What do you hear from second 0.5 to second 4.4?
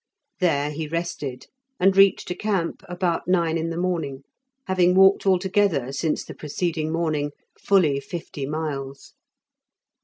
he rested, and reached a camp about nine in the morning,